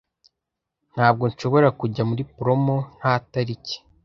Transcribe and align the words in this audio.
Ntabwo 0.93 1.23
nshobora 1.31 1.67
kujya 1.79 2.03
muri 2.09 2.23
promo 2.35 2.75
nta 2.97 3.13
tariki. 3.31 3.77